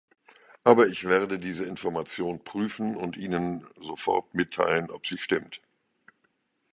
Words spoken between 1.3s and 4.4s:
diese Information prüfen und Ihnen sofort